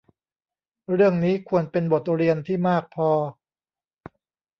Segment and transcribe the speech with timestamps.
[0.93, 3.09] เรื่องนี้ควรเป็นบทเรียนที่มากพอ